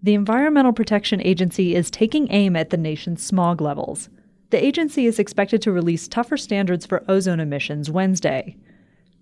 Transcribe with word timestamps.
The 0.00 0.14
Environmental 0.14 0.72
Protection 0.72 1.20
Agency 1.22 1.74
is 1.74 1.90
taking 1.90 2.30
aim 2.30 2.54
at 2.54 2.70
the 2.70 2.76
nation's 2.76 3.20
smog 3.20 3.60
levels. 3.60 4.08
The 4.50 4.64
agency 4.64 5.06
is 5.06 5.18
expected 5.18 5.60
to 5.62 5.72
release 5.72 6.06
tougher 6.06 6.36
standards 6.36 6.86
for 6.86 7.02
ozone 7.08 7.40
emissions 7.40 7.90
Wednesday. 7.90 8.56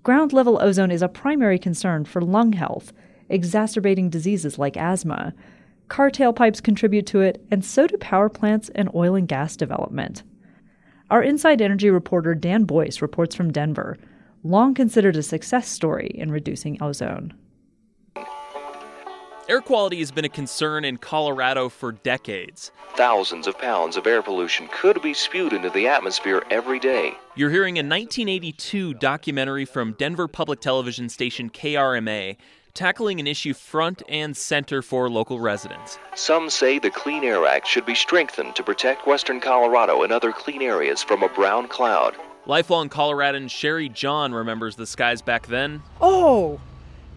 Ground 0.02 0.34
level 0.34 0.60
ozone 0.60 0.90
is 0.90 1.00
a 1.00 1.08
primary 1.08 1.58
concern 1.58 2.04
for 2.04 2.20
lung 2.20 2.52
health, 2.52 2.92
exacerbating 3.30 4.10
diseases 4.10 4.58
like 4.58 4.76
asthma. 4.76 5.32
Car 5.88 6.10
tailpipes 6.10 6.62
contribute 6.62 7.06
to 7.06 7.22
it, 7.22 7.42
and 7.50 7.64
so 7.64 7.86
do 7.86 7.96
power 7.96 8.28
plants 8.28 8.68
and 8.74 8.90
oil 8.94 9.14
and 9.14 9.28
gas 9.28 9.56
development. 9.56 10.24
Our 11.10 11.22
Inside 11.22 11.62
Energy 11.62 11.88
reporter 11.88 12.34
Dan 12.34 12.64
Boyce 12.64 13.00
reports 13.00 13.34
from 13.34 13.50
Denver, 13.50 13.96
long 14.44 14.74
considered 14.74 15.16
a 15.16 15.22
success 15.22 15.68
story 15.68 16.08
in 16.14 16.30
reducing 16.30 16.82
ozone. 16.82 17.32
Air 19.48 19.60
quality 19.60 20.00
has 20.00 20.10
been 20.10 20.24
a 20.24 20.28
concern 20.28 20.84
in 20.84 20.96
Colorado 20.96 21.68
for 21.68 21.92
decades. 21.92 22.72
Thousands 22.96 23.46
of 23.46 23.56
pounds 23.56 23.96
of 23.96 24.04
air 24.04 24.20
pollution 24.20 24.68
could 24.72 25.00
be 25.02 25.14
spewed 25.14 25.52
into 25.52 25.70
the 25.70 25.86
atmosphere 25.86 26.42
every 26.50 26.80
day. 26.80 27.14
You're 27.36 27.50
hearing 27.50 27.76
a 27.76 27.86
1982 27.86 28.94
documentary 28.94 29.64
from 29.64 29.92
Denver 29.92 30.26
public 30.26 30.60
television 30.60 31.08
station 31.08 31.48
KRMA 31.48 32.36
tackling 32.74 33.20
an 33.20 33.28
issue 33.28 33.54
front 33.54 34.02
and 34.08 34.36
center 34.36 34.82
for 34.82 35.08
local 35.08 35.38
residents. 35.38 35.96
Some 36.16 36.50
say 36.50 36.80
the 36.80 36.90
Clean 36.90 37.22
Air 37.22 37.46
Act 37.46 37.68
should 37.68 37.86
be 37.86 37.94
strengthened 37.94 38.56
to 38.56 38.64
protect 38.64 39.06
western 39.06 39.38
Colorado 39.38 40.02
and 40.02 40.12
other 40.12 40.32
clean 40.32 40.60
areas 40.60 41.04
from 41.04 41.22
a 41.22 41.28
brown 41.28 41.68
cloud. 41.68 42.16
Lifelong 42.46 42.88
Coloradan 42.88 43.48
Cheri 43.48 43.88
Jahn 43.88 44.34
remembers 44.34 44.74
the 44.74 44.86
skies 44.86 45.22
back 45.22 45.46
then. 45.46 45.84
Oh, 46.00 46.60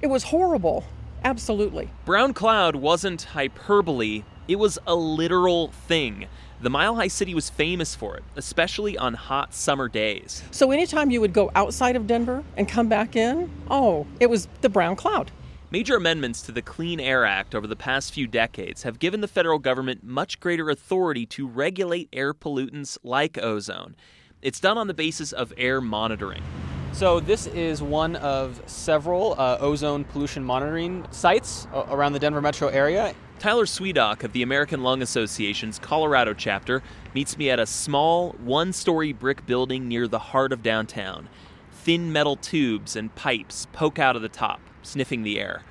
it 0.04 0.08
was 0.08 0.24
horrible. 0.24 0.86
Absolutely. 1.24 1.90
Brown 2.06 2.34
cloud 2.34 2.76
wasn't 2.76 3.24
hyperbole, 3.24 4.24
it 4.48 4.58
was 4.58 4.80
a 4.88 4.96
literal 4.96 5.68
thing. 5.68 6.28
The 6.62 6.70
Mile 6.70 6.96
High 6.96 7.08
City 7.08 7.34
was 7.34 7.50
famous 7.50 7.96
for 7.96 8.18
it, 8.18 8.24
especially 8.36 8.98
on 8.98 9.14
hot 9.14 9.54
summer 9.54 9.88
days. 9.88 10.44
So, 10.52 10.72
anytime 10.72 11.10
you 11.10 11.22
would 11.22 11.32
go 11.32 11.52
outside 11.56 11.96
of 11.96 12.06
Denver 12.06 12.44
and 12.58 12.68
come 12.68 12.90
back 12.90 13.16
in, 13.16 13.50
oh, 13.70 14.08
it 14.20 14.30
was 14.30 14.48
the 14.62 14.68
brown 14.68 14.96
cloud. 14.96 15.32
Major 15.72 15.96
amendments 15.96 16.42
to 16.42 16.52
the 16.52 16.64
Clean 16.64 17.00
Air 17.00 17.26
Act 17.26 17.54
over 17.54 17.68
the 17.68 17.76
past 17.76 18.12
few 18.12 18.26
decades 18.26 18.84
have 18.84 18.98
given 18.98 19.22
the 19.22 19.28
federal 19.28 19.60
government 19.60 20.04
much 20.04 20.40
greater 20.40 20.70
authority 20.70 21.28
to 21.28 21.48
regulate 21.48 22.10
air 22.12 22.34
pollutants 22.34 22.98
like 23.04 23.38
ozone. 23.38 23.96
It's 24.42 24.60
done 24.60 24.80
on 24.80 24.88
the 24.88 24.94
basis 24.96 25.32
of 25.32 25.54
air 25.58 25.80
monitoring. 25.80 26.42
So, 26.92 27.20
this 27.22 27.48
is 27.48 27.82
one 27.82 28.18
of 28.18 28.62
several 28.66 29.34
uh, 29.38 29.58
ozone 29.62 30.04
pollution 30.04 30.44
monitoring 30.44 31.06
sites 31.12 31.68
around 31.74 32.14
the 32.14 32.20
Denver 32.20 32.42
metro 32.42 32.68
area. 32.68 33.16
Tyler 33.38 33.66
Swedock 33.66 34.24
of 34.24 34.34
the 34.34 34.42
American 34.42 34.84
Lung 34.84 35.02
Association's 35.02 35.80
Colorado 35.80 36.34
chapter 36.34 36.84
meets 37.16 37.38
me 37.38 37.50
at 37.50 37.58
a 37.58 37.66
small, 37.66 38.32
one 38.34 38.74
story 38.74 39.14
brick 39.14 39.46
building 39.46 39.88
near 39.88 40.10
the 40.10 40.20
heart 40.20 40.52
of 40.52 40.62
downtown. 40.62 41.30
Thin 41.72 42.12
metal 42.12 42.36
tubes 42.36 42.98
and 42.98 43.16
pipes 43.16 43.68
poke 43.72 43.98
out 43.98 44.18
of 44.18 44.22
the 44.22 44.28
top, 44.28 44.60
sniffing 44.84 45.24
the 45.24 45.40
air. 45.40 45.64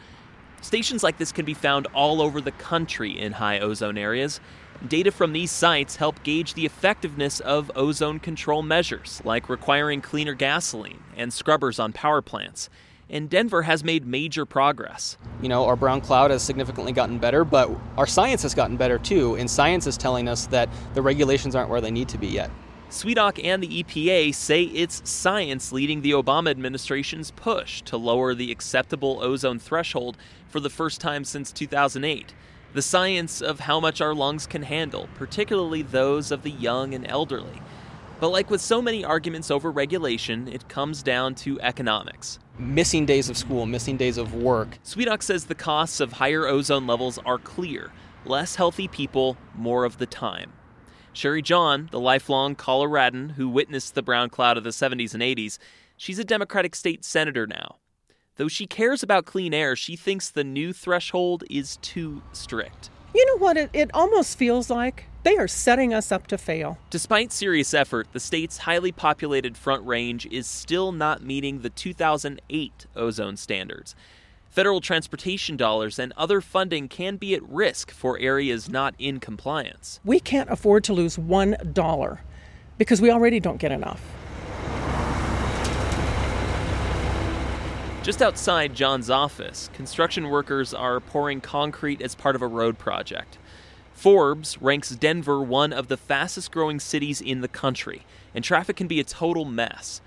Stations 0.62 1.02
like 1.02 1.18
this 1.18 1.30
can 1.30 1.44
be 1.44 1.52
found 1.52 1.86
all 1.88 2.22
over 2.22 2.40
the 2.40 2.52
country 2.52 3.18
in 3.18 3.32
high 3.32 3.58
ozone 3.58 3.98
areas, 3.98 4.40
Data 4.86 5.10
from 5.10 5.32
these 5.32 5.50
sites 5.50 5.96
help 5.96 6.22
gauge 6.22 6.54
the 6.54 6.64
effectiveness 6.64 7.40
of 7.40 7.68
ozone 7.74 8.20
control 8.20 8.62
measures, 8.62 9.20
like 9.24 9.48
requiring 9.48 10.00
cleaner 10.00 10.34
gasoline 10.34 11.02
and 11.16 11.32
scrubbers 11.32 11.80
on 11.80 11.92
power 11.92 12.22
plants. 12.22 12.70
And 13.10 13.28
Denver 13.28 13.62
has 13.62 13.82
made 13.82 14.06
major 14.06 14.46
progress. 14.46 15.16
You 15.42 15.48
know, 15.48 15.64
our 15.64 15.74
brown 15.74 16.00
cloud 16.00 16.30
has 16.30 16.44
significantly 16.44 16.92
gotten 16.92 17.18
better, 17.18 17.44
but 17.44 17.68
our 17.96 18.06
science 18.06 18.42
has 18.42 18.54
gotten 18.54 18.76
better 18.76 18.98
too. 18.98 19.34
And 19.34 19.50
science 19.50 19.88
is 19.88 19.96
telling 19.96 20.28
us 20.28 20.46
that 20.46 20.68
the 20.94 21.02
regulations 21.02 21.56
aren't 21.56 21.70
where 21.70 21.80
they 21.80 21.90
need 21.90 22.08
to 22.10 22.18
be 22.18 22.28
yet. 22.28 22.50
Swedock 22.88 23.44
and 23.44 23.60
the 23.60 23.82
EPA 23.82 24.32
say 24.32 24.62
it's 24.62 25.02
science 25.10 25.72
leading 25.72 26.02
the 26.02 26.12
Obama 26.12 26.50
administration's 26.50 27.32
push 27.32 27.82
to 27.82 27.96
lower 27.96 28.32
the 28.32 28.52
acceptable 28.52 29.18
ozone 29.22 29.58
threshold 29.58 30.16
for 30.48 30.60
the 30.60 30.70
first 30.70 31.00
time 31.00 31.24
since 31.24 31.50
2008 31.50 32.32
the 32.74 32.82
science 32.82 33.40
of 33.40 33.60
how 33.60 33.80
much 33.80 34.00
our 34.00 34.14
lungs 34.14 34.46
can 34.46 34.62
handle, 34.62 35.08
particularly 35.14 35.82
those 35.82 36.30
of 36.30 36.42
the 36.42 36.50
young 36.50 36.94
and 36.94 37.06
elderly. 37.10 37.62
But 38.20 38.28
like 38.28 38.50
with 38.50 38.60
so 38.60 38.82
many 38.82 39.04
arguments 39.04 39.50
over 39.50 39.70
regulation, 39.70 40.48
it 40.48 40.68
comes 40.68 41.02
down 41.02 41.34
to 41.36 41.60
economics. 41.60 42.38
Missing 42.58 43.06
days 43.06 43.30
of 43.30 43.36
school, 43.36 43.64
missing 43.64 43.96
days 43.96 44.18
of 44.18 44.34
work. 44.34 44.78
Swedock 44.84 45.22
says 45.22 45.44
the 45.44 45.54
costs 45.54 46.00
of 46.00 46.14
higher 46.14 46.46
ozone 46.46 46.86
levels 46.86 47.18
are 47.24 47.38
clear 47.38 47.92
less 48.24 48.56
healthy 48.56 48.88
people 48.88 49.36
more 49.54 49.84
of 49.84 49.98
the 49.98 50.06
time. 50.06 50.52
Cheri 51.14 51.42
Jahn, 51.42 51.88
the 51.90 52.00
lifelong 52.00 52.54
Coloradan 52.54 53.30
who 53.30 53.48
witnessed 53.48 53.94
the 53.94 54.02
brown 54.02 54.28
cloud 54.28 54.56
of 54.56 54.64
the 54.64 54.70
70s 54.70 55.14
and 55.14 55.22
80s, 55.22 55.58
she's 55.96 56.18
a 56.18 56.24
Democratic 56.24 56.74
state 56.74 57.04
senator 57.04 57.46
now. 57.46 57.76
Though 58.38 58.48
she 58.48 58.68
cares 58.68 59.02
about 59.02 59.26
clean 59.26 59.52
air, 59.52 59.74
she 59.74 59.96
thinks 59.96 60.30
the 60.30 60.44
new 60.44 60.72
threshold 60.72 61.42
is 61.50 61.76
too 61.78 62.22
strict. 62.32 62.88
You 63.12 63.26
know 63.26 63.38
what? 63.38 63.56
It, 63.56 63.68
it 63.72 63.90
almost 63.92 64.38
feels 64.38 64.70
like 64.70 65.06
they 65.24 65.36
are 65.36 65.48
setting 65.48 65.92
us 65.92 66.12
up 66.12 66.28
to 66.28 66.38
fail. 66.38 66.78
Despite 66.88 67.32
serious 67.32 67.74
effort, 67.74 68.06
the 68.12 68.20
state's 68.20 68.58
highly 68.58 68.92
populated 68.92 69.56
Front 69.56 69.84
Range 69.84 70.24
is 70.26 70.46
still 70.46 70.92
not 70.92 71.20
meeting 71.20 71.62
the 71.62 71.70
2008 71.70 72.86
ozone 72.94 73.36
standards. 73.36 73.96
Federal 74.48 74.80
transportation 74.80 75.56
dollars 75.56 75.98
and 75.98 76.12
other 76.16 76.40
funding 76.40 76.86
can 76.86 77.16
be 77.16 77.34
at 77.34 77.42
risk 77.42 77.90
for 77.90 78.20
areas 78.20 78.68
not 78.68 78.94
in 79.00 79.18
compliance. 79.18 79.98
We 80.04 80.20
can't 80.20 80.48
afford 80.48 80.84
to 80.84 80.92
lose 80.92 81.16
$1 81.16 82.18
because 82.78 83.00
we 83.00 83.10
already 83.10 83.40
don't 83.40 83.58
get 83.58 83.72
enough. 83.72 84.00
Just 88.08 88.22
outside 88.22 88.74
Jahn's 88.74 89.10
office, 89.10 89.68
construction 89.74 90.30
workers 90.30 90.72
are 90.72 90.98
pouring 90.98 91.42
concrete 91.42 92.00
as 92.00 92.14
part 92.14 92.34
of 92.34 92.40
a 92.40 92.46
road 92.46 92.78
project. 92.78 93.36
Forbes 93.92 94.56
ranks 94.62 94.88
Denver 94.96 95.42
one 95.42 95.74
of 95.74 95.88
the 95.88 95.98
fastest 95.98 96.50
growing 96.50 96.80
cities 96.80 97.20
in 97.20 97.42
the 97.42 97.48
country, 97.48 98.06
and 98.34 98.42
traffic 98.42 98.76
can 98.76 98.86
be 98.86 98.98
a 98.98 99.04
total 99.04 99.44
mess. 99.44 100.00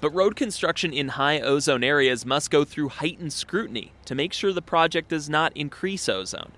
But 0.00 0.14
road 0.14 0.34
construction 0.34 0.94
in 0.94 1.08
high 1.08 1.40
ozone 1.40 1.84
areas 1.84 2.24
must 2.24 2.50
go 2.50 2.64
through 2.64 2.88
heightened 2.88 3.34
scrutiny 3.34 3.92
to 4.06 4.14
make 4.14 4.32
sure 4.32 4.54
the 4.54 4.62
project 4.62 5.10
does 5.10 5.28
not 5.28 5.54
increase 5.54 6.08
ozone. 6.08 6.52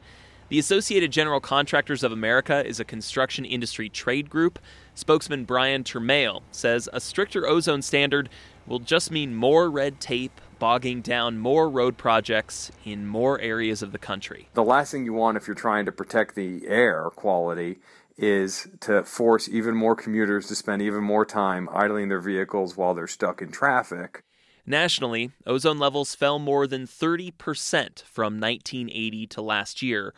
The 0.48 0.60
Associated 0.60 1.10
General 1.10 1.40
Contractors 1.40 2.04
of 2.04 2.12
America 2.12 2.64
is 2.64 2.78
a 2.78 2.84
construction 2.84 3.44
industry 3.44 3.88
trade 3.88 4.30
group. 4.30 4.60
Spokesman 4.94 5.44
Brian 5.44 5.82
Turmail 5.82 6.42
says 6.52 6.88
a 6.92 7.00
stricter 7.00 7.48
ozone 7.48 7.82
standard 7.82 8.28
will 8.66 8.78
just 8.78 9.10
mean 9.10 9.34
more 9.34 9.70
red 9.70 10.00
tape, 10.00 10.40
bogging 10.58 11.00
down 11.00 11.38
more 11.38 11.68
road 11.68 11.96
projects 11.96 12.72
in 12.84 13.06
more 13.06 13.40
areas 13.40 13.82
of 13.82 13.92
the 13.92 13.98
country. 13.98 14.48
The 14.54 14.64
last 14.64 14.92
thing 14.92 15.04
you 15.04 15.12
want 15.12 15.36
if 15.36 15.46
you're 15.46 15.54
trying 15.54 15.84
to 15.86 15.92
protect 15.92 16.34
the 16.34 16.66
air 16.66 17.10
quality 17.14 17.78
is 18.16 18.68
to 18.80 19.02
force 19.02 19.48
even 19.48 19.74
more 19.74 19.96
commuters 19.96 20.46
to 20.46 20.54
spend 20.54 20.80
even 20.80 21.02
more 21.02 21.26
time 21.26 21.68
idling 21.72 22.08
their 22.08 22.20
vehicles 22.20 22.76
while 22.76 22.94
they're 22.94 23.06
stuck 23.06 23.42
in 23.42 23.50
traffic. 23.50 24.22
Nationally, 24.66 25.32
ozone 25.46 25.78
levels 25.78 26.14
fell 26.14 26.38
more 26.38 26.66
than 26.66 26.86
30% 26.86 28.02
from 28.04 28.40
1980 28.40 29.26
to 29.26 29.42
last 29.42 29.82
year. 29.82 30.14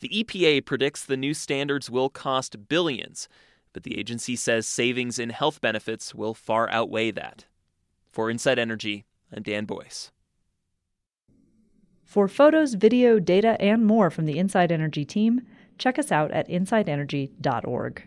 The 0.00 0.08
EPA 0.08 0.64
predicts 0.64 1.04
the 1.04 1.16
new 1.16 1.34
standards 1.34 1.90
will 1.90 2.08
cost 2.08 2.68
billions, 2.68 3.28
but 3.72 3.82
the 3.82 3.98
agency 3.98 4.34
says 4.34 4.66
savings 4.66 5.18
in 5.18 5.30
health 5.30 5.60
benefits 5.60 6.14
will 6.14 6.34
far 6.34 6.70
outweigh 6.70 7.10
that. 7.10 7.44
For 8.12 8.28
Inside 8.28 8.58
Energy, 8.58 9.06
I'm 9.34 9.42
Dan 9.42 9.64
Boyce. 9.64 10.10
For 12.04 12.28
photos, 12.28 12.74
video, 12.74 13.18
data, 13.18 13.56
and 13.58 13.86
more 13.86 14.10
from 14.10 14.26
the 14.26 14.38
Inside 14.38 14.70
Energy 14.70 15.06
team, 15.06 15.46
check 15.78 15.98
us 15.98 16.12
out 16.12 16.30
at 16.30 16.46
insideenergy.org. 16.46 18.06